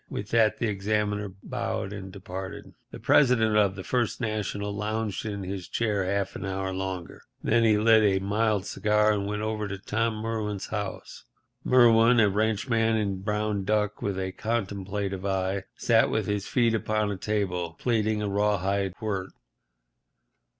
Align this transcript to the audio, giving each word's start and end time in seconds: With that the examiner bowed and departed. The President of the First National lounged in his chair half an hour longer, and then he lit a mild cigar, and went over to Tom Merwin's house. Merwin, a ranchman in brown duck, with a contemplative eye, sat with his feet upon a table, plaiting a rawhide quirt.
With 0.09 0.29
that 0.31 0.57
the 0.57 0.65
examiner 0.65 1.31
bowed 1.43 1.93
and 1.93 2.11
departed. 2.11 2.73
The 2.89 2.97
President 2.97 3.55
of 3.55 3.75
the 3.75 3.83
First 3.83 4.19
National 4.19 4.73
lounged 4.73 5.27
in 5.27 5.43
his 5.43 5.67
chair 5.67 6.03
half 6.03 6.35
an 6.35 6.43
hour 6.43 6.73
longer, 6.73 7.21
and 7.43 7.51
then 7.51 7.63
he 7.65 7.77
lit 7.77 8.01
a 8.01 8.17
mild 8.19 8.65
cigar, 8.65 9.11
and 9.13 9.27
went 9.27 9.43
over 9.43 9.67
to 9.67 9.77
Tom 9.77 10.15
Merwin's 10.15 10.65
house. 10.65 11.25
Merwin, 11.63 12.19
a 12.19 12.29
ranchman 12.29 12.95
in 12.95 13.21
brown 13.21 13.63
duck, 13.63 14.01
with 14.01 14.17
a 14.17 14.31
contemplative 14.31 15.23
eye, 15.23 15.65
sat 15.75 16.09
with 16.09 16.25
his 16.25 16.47
feet 16.47 16.73
upon 16.73 17.11
a 17.11 17.15
table, 17.17 17.73
plaiting 17.79 18.23
a 18.23 18.27
rawhide 18.27 18.95
quirt. 18.95 19.33